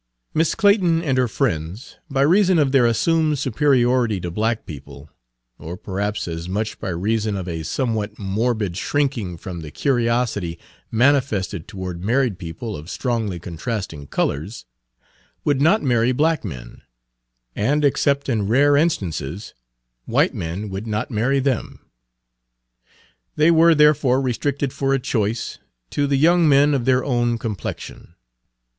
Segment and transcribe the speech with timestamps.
[0.33, 5.11] Miss Clayton and her friends, by reason of their assumed superiority to black people,
[5.59, 10.57] or perhaps as much by reason of a somewhat morbid shrinking from the curiosity
[10.89, 14.65] manifested toward married people of strongly contrasting colors,
[15.43, 16.81] would not marry black men,
[17.55, 19.53] and except in rare instances
[20.05, 21.79] white Page 99 men would not marry them.
[23.35, 25.59] They were therefore restricted for a choice
[25.91, 28.15] to the young men of their own complexion.